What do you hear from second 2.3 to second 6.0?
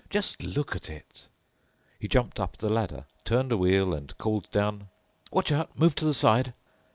up the ladder, turned a wheel, and called down, "Watch out—move